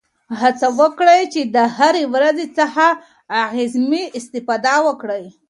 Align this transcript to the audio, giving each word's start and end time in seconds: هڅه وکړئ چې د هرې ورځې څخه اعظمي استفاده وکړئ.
هڅه 0.41 0.67
وکړئ 0.79 1.21
چې 1.33 1.41
د 1.55 1.57
هرې 1.77 2.03
ورځې 2.13 2.45
څخه 2.57 2.85
اعظمي 3.41 4.03
استفاده 4.19 4.75
وکړئ. 4.87 5.23